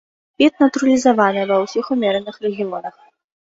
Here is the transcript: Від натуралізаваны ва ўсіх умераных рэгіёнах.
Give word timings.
Від 0.43 0.53
натуралізаваны 0.63 1.45
ва 1.53 1.59
ўсіх 1.65 1.93
умераных 1.99 2.43
рэгіёнах. 2.49 2.95